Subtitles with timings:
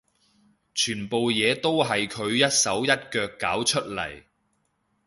[0.73, 4.23] 全部嘢都係佢一手一腳搞出嚟